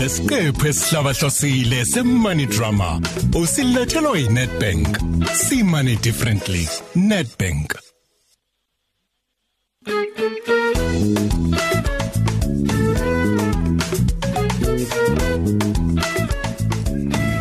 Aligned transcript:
lesiqephu 0.00 0.66
esihlabahlosile 0.68 1.84
semoney 1.84 2.46
drama 2.46 3.00
usilethelwa 3.42 4.18
yiNetbank 4.18 4.88
see 5.34 5.62
money 5.62 5.96
differently 5.96 6.68
Netbank 6.94 7.74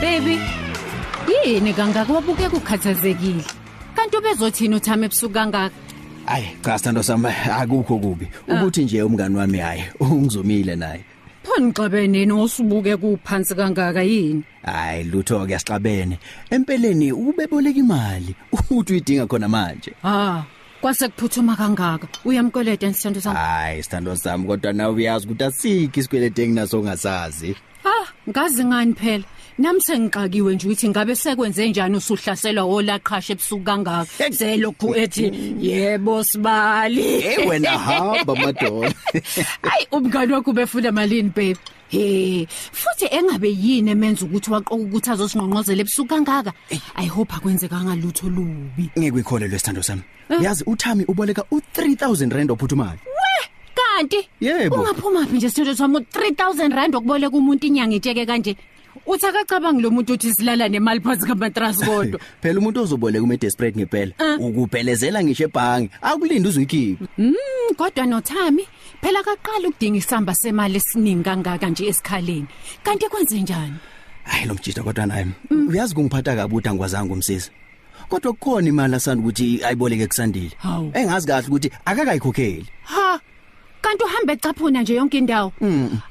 Baby, 0.00 0.38
yini 1.44 1.72
kangaka 1.74 2.12
wabuke 2.12 2.48
kukhathazekile? 2.48 3.44
Kanti 3.94 4.16
ubezothina 4.16 4.76
uthame 4.76 5.06
ebusuku 5.06 5.34
kangaka? 5.34 5.74
Hayi 6.26 6.46
cha 6.64 6.78
sithando 6.78 7.02
sami 7.02 7.28
akukho 7.60 7.98
kubi 7.98 8.28
ukuthi 8.48 8.84
nje 8.84 9.02
umngani 9.02 9.36
wami 9.36 9.58
hayi 9.58 9.84
ungizomile 10.00 10.76
naye. 10.76 11.04
Pho 11.48 11.62
ngixabene 11.62 12.26
nosubuke 12.26 12.96
kuphansi 12.96 13.54
kangaka 13.54 14.02
yini? 14.02 14.44
Hayi 14.62 15.04
lutho 15.04 15.46
ke 15.46 15.58
sixabene. 15.58 16.18
Empeleni 16.50 17.12
ubeboleka 17.12 17.78
imali 17.78 18.34
uthi 18.70 18.92
uyidinga 18.92 19.26
khona 19.26 19.48
manje. 19.48 19.92
Ah, 20.04 20.44
kwase 20.80 21.08
kuphuthuma 21.08 21.56
kangaka. 21.56 22.06
Uyamkoleta 22.24 22.88
nsithando 22.88 23.20
sami. 23.20 23.36
Hayi 23.36 23.82
sithando 23.82 24.16
sami 24.16 24.46
kodwa 24.46 24.72
nawe 24.72 24.94
uyazi 24.94 25.26
ukuthi 25.26 25.44
asikho 25.44 26.00
isikwelede 26.00 26.42
enginaso 26.42 26.78
ongasazi. 26.78 27.56
Ah, 28.28 28.30
ngazi 28.30 28.64
ngani 28.64 28.94
phela? 28.94 29.24
Nami 29.58 29.80
sengixakiwe 29.80 30.54
nje 30.54 30.66
ukuthi 30.66 30.88
ngabe 30.88 31.14
sekwenze 31.14 31.68
njani 31.68 31.96
usuhlaselwa 31.96 32.64
olaqhasha 32.64 33.32
ebusuku 33.32 33.64
kangaka. 33.64 34.06
Selokhu 34.30 34.94
ethi 34.94 35.32
yebo 35.60 36.22
sibali. 36.24 37.20
Hey 37.20 37.48
wena 37.48 37.78
hamba 37.78 38.34
madoda. 38.34 38.94
Ay 39.72 39.86
umngani 39.90 40.32
wakho 40.32 40.52
befuna 40.52 40.92
malini 40.92 41.30
babe? 41.30 41.58
He, 41.88 42.46
futhi 42.72 43.06
engabe 43.10 43.48
yini 43.48 43.90
emenza 43.90 44.26
ukuthi 44.26 44.50
waqoka 44.50 44.74
ukuthi 44.74 45.10
azosinqonqozela 45.10 45.80
ebusuku 45.80 46.08
kangaka? 46.08 46.52
I 46.96 47.06
hope 47.06 47.32
akwenzeka 47.32 47.80
ngalutho 47.80 48.28
lubi. 48.28 48.90
Ngikuyikholelwe 48.98 49.58
sithando 49.58 49.82
sami. 49.82 50.02
Yazi 50.40 50.64
uThami 50.66 51.04
uboleka 51.08 51.42
u3000 51.50 52.30
rand 52.30 52.50
ophuthumayo. 52.50 52.98
Kanti 53.98 54.28
Yebo. 54.40 54.76
ungaphuma 54.76 55.26
phi 55.26 55.36
nje 55.36 55.50
sithethe 55.50 55.74
sami 55.74 55.98
3000 55.98 56.74
rand 56.74 56.94
okuboleka 56.94 57.36
umuntu 57.36 57.66
inyanga 57.66 57.96
itsheke 57.96 58.26
kanje. 58.26 58.56
Uthi 59.06 59.26
akacabanga 59.26 59.82
lo 59.82 59.90
muntu 59.90 60.12
uthi 60.12 60.32
silala 60.34 60.68
nemali 60.68 61.00
phansi 61.00 61.26
kamatras 61.26 61.78
kodwa. 61.82 62.20
Phela 62.42 62.60
umuntu 62.60 62.82
ozoboleka 62.82 63.24
ume 63.24 63.36
desperate 63.36 63.76
ngempela 63.76 64.12
ukuphelezela 64.38 65.24
ngisho 65.24 65.44
ebhangi 65.44 65.90
akulinda 66.02 66.48
uzuyikhipha. 66.48 67.06
Mm, 67.18 67.74
kodwa 67.76 68.06
noThami 68.06 68.64
phela 69.02 69.18
akaqala 69.20 69.68
ukudinga 69.68 69.98
isamba 69.98 70.34
semali 70.34 70.76
esiningi 70.76 71.24
kangaka 71.24 71.68
nje 71.68 71.86
esikhaleni. 71.86 72.46
Kanti 72.84 73.08
kwenze 73.08 73.40
njani? 73.40 73.76
Hayi 74.24 74.46
lo 74.46 74.54
mjida 74.54 74.82
kodwa 74.82 75.06
naye. 75.06 75.26
Uyazi 75.50 75.94
kungiphatha 75.94 76.36
kabi 76.36 76.54
ukuthi 76.54 76.68
angikwazanga 76.68 77.12
umsiza. 77.12 77.50
Kodwa 78.08 78.32
kukhona 78.32 78.68
imali 78.68 78.94
asanda 78.94 79.22
ukuthi 79.22 79.60
ayiboleke 79.64 80.06
kusandile. 80.06 80.52
Hawu. 80.58 80.90
Engazi 80.94 81.26
kahle 81.26 81.48
ukuthi 81.48 81.70
akakayikhokheli. 81.84 82.66
Ha. 83.98 84.04
Kanti 84.04 84.04
uhambe 84.04 84.32
ecaphuna 84.32 84.82
nje 84.82 84.94
yonke 84.94 85.18
indawo. 85.18 85.52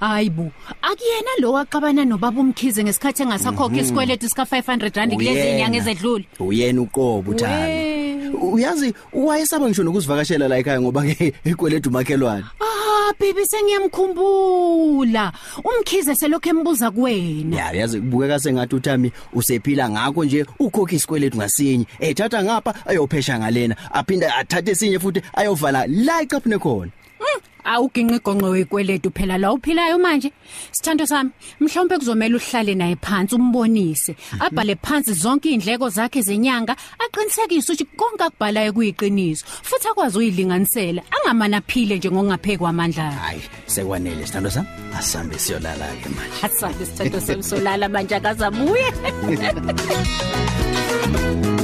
Hayibo. 0.00 0.50
Akuyena 0.82 1.30
lo 1.40 1.52
waxabana 1.52 2.04
nobaba 2.04 2.40
umkhize 2.40 2.84
ngesikhathi 2.84 3.22
engasakhokha 3.22 3.76
isikweletu 3.76 4.28
sika 4.28 4.42
500 4.42 4.96
rand 4.96 5.14
kulezi 5.14 5.30
Uyena. 5.40 5.50
inyanga 5.50 5.76
ezedlule. 5.78 6.24
Uyena 6.40 6.80
uqobo 6.82 7.30
We. 7.30 7.36
uthami. 7.36 8.36
Uyazi 8.42 8.94
wayesaba 9.12 9.66
ngisho 9.68 9.82
nokuzivakashela 9.84 10.48
la 10.48 10.58
ekhaya 10.58 10.80
ngoba 10.80 11.02
ke 11.02 11.32
ekweleda 11.44 11.88
umakhelwane. 11.90 12.44
Ah, 12.60 13.12
baby 13.20 13.44
sengiyamkhumbula. 13.46 15.32
Umkhize 15.64 16.14
selokho 16.14 16.48
embuza 16.50 16.90
kuwena. 16.90 17.56
Ya 17.56 17.72
yazi 17.72 18.00
kubukeka 18.00 18.38
sengathi 18.38 18.74
uThami 18.76 19.12
usephila 19.32 19.90
ngakho 19.90 20.24
nje 20.24 20.46
ukhokha 20.58 20.94
isikweletu 20.96 21.36
ngasinye. 21.36 21.86
Ethatha 22.00 22.44
ngapha 22.44 22.74
ayophesha 22.86 23.38
ngalena 23.38 23.76
aphinda 23.92 24.34
athathe 24.36 24.70
esinye 24.70 24.98
futhi 24.98 25.22
ayovala 25.34 25.86
la 25.86 26.22
ecaphune 26.22 26.58
khona. 26.58 26.90
Awuginqa 27.66 28.16
igonqo 28.16 28.48
wekweletu 28.54 29.10
phela 29.10 29.38
la 29.38 29.52
uphilayo 29.52 29.98
manje. 29.98 30.30
Sithando 30.72 31.06
sami, 31.06 31.30
mhlawumbe 31.60 31.98
kuzomela 31.98 32.36
uhlale 32.36 32.74
naye 32.74 32.96
phansi 32.96 33.34
umbonise. 33.34 34.16
Abhale 34.40 34.76
phansi 34.76 35.12
zonke 35.14 35.50
indleko 35.50 35.88
zakhe 35.90 36.22
zenyanga, 36.22 36.76
aqinisekise 37.02 37.72
ukuthi 37.72 37.84
konke 37.96 38.24
akubhalayo 38.24 38.72
kuyiqiniso. 38.72 39.44
Futhi 39.62 39.88
akwazi 39.88 40.18
uyilinganisela, 40.18 41.02
angamana 41.14 41.60
phile 41.60 41.96
nje 41.96 42.10
ngokungaphekwa 42.10 42.70
amandla. 42.70 43.10
Hayi 43.10 43.40
sekwanele 43.66 44.26
sithando 44.26 44.50
sami 44.50 44.68
asambe 44.98 45.38
siyolala 45.38 45.86
ke 46.02 46.08
manje. 46.08 46.40
Hasabe 46.42 46.84
sithando 46.86 47.20
semsolala 47.20 47.88
manje 47.88 48.14
akazabuye. 48.14 48.88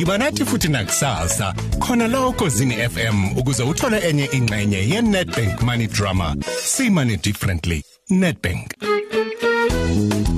Yiba 0.00 0.18
nathi 0.18 0.44
futhi 0.44 0.68
nakusasa. 0.68 1.54
Khona 1.78 2.08
la 2.08 2.26
ukozini 2.26 2.74
FM 2.88 3.38
ukuze 3.38 3.62
uthole 3.62 3.98
enye 3.98 4.28
ingxenye 4.32 4.88
yeNetbank 4.88 5.62
Money 5.62 5.86
Drama. 5.86 6.36
See 6.62 6.88
money 6.88 7.16
differently. 7.16 7.84
Netbank 8.10 8.72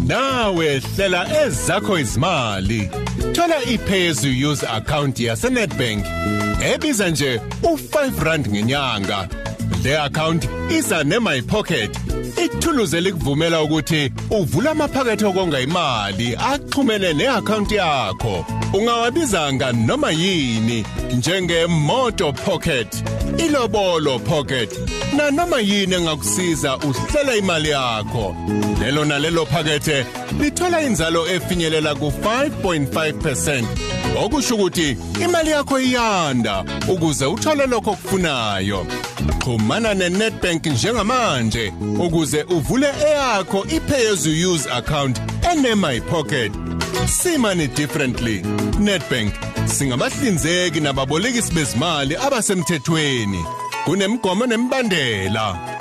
Nawe 0.07 0.81
hlela 0.81 1.45
ezakho 1.45 1.99
izimali. 1.99 2.91
Thola 3.33 3.61
iPay 3.63 4.11
as 4.11 4.25
you 4.25 4.51
use 4.51 4.65
account 4.65 5.21
yase 5.21 5.51
Netbank 5.51 6.07
ebiza 6.75 7.11
nje 7.11 7.41
u5 7.63 8.25
rand 8.25 8.49
ngenyanga. 8.49 9.29
Le 9.85 9.97
account 10.05 10.49
isa 10.71 11.05
ne 11.05 11.19
my 11.19 11.41
pocket 11.43 11.91
ithuluze 12.45 13.01
likuvumela 13.01 13.63
ukuthi 13.63 14.13
uvule 14.31 14.71
amaphakethe 14.71 15.27
okonga 15.27 15.61
imali 15.61 16.37
axhumene 16.37 17.13
neaccount 17.13 17.73
yakho. 17.73 18.62
Ungawabizanga 18.73 19.73
noma 19.73 20.11
yini? 20.11 20.85
Njenge 21.17 21.67
moto 21.67 22.33
pocket 22.33 23.05
ilobolo 23.39 24.19
pocket. 24.19 24.71
Na 25.17 25.31
noma 25.31 25.61
yini 25.61 25.95
engakusiza 25.95 26.77
uhlela 26.77 27.37
imali 27.37 27.69
yakho? 27.69 28.37
Lelo 28.81 29.05
nalelo 29.05 29.47
phakethe 29.47 30.07
lithola 30.41 30.83
inzalo 30.83 31.27
efinyelela 31.29 31.95
ku 31.95 32.13
5.5% 32.25 33.65
okusho 34.25 34.55
ukuthi 34.55 34.97
imali 35.25 35.51
yakho 35.51 35.81
iyanda 35.81 36.65
ukuze 36.89 37.27
uthole 37.27 37.67
lokho 37.67 37.91
okufunayo. 37.91 38.87
Xhumana 39.39 39.95
neNetbank 39.95 40.67
njengamanje 40.67 41.73
ukuze 41.99 42.43
uvule 42.43 42.87
eyakho 43.07 43.65
iPay 43.65 44.13
as 44.13 44.27
you 44.27 44.55
use 44.55 44.71
account 44.71 45.21
ene 45.53 45.75
money 47.39 47.69
differently. 47.69 48.43
Netbank 48.79 49.35
singabahlinzeki 49.67 50.81
nababolekisi 50.81 51.53
bezimali 51.53 52.17
abasemthethweni. 52.17 53.45
Kunemigomo 53.85 54.47
nemibandela 54.47 55.72